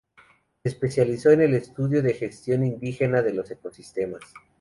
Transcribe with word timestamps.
Se 0.63 0.69
especializó 0.69 1.29
en 1.29 1.41
el 1.41 1.53
estudio 1.53 2.01
de 2.01 2.11
la 2.11 2.17
gestión 2.17 2.65
indígena 2.65 3.21
de 3.21 3.33
los 3.35 3.51
ecosistemas. 3.51 4.23